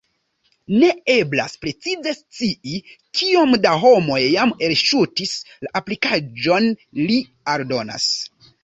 Ne 0.83 0.87
eblas 1.15 1.53
precize 1.65 2.13
scii, 2.21 2.81
kiom 3.19 3.55
da 3.67 3.75
homoj 3.85 4.19
jam 4.39 4.57
elŝutis 4.71 5.37
la 5.67 5.75
aplikaĵon, 5.83 6.73
li 7.05 7.25
aldonas. 7.57 8.13